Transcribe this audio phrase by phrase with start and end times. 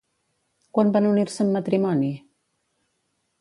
[0.77, 2.11] Quan van unir-se en matrimoni?